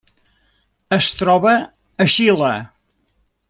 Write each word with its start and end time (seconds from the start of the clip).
Es 0.97 1.11
troba 1.19 1.53
a 2.07 2.11
Xile. 2.17 2.53